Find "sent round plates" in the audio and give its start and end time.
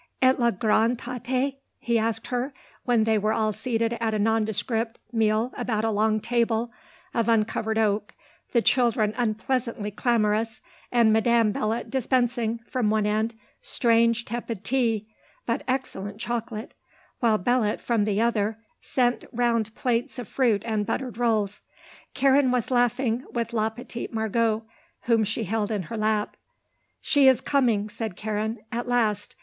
18.81-20.17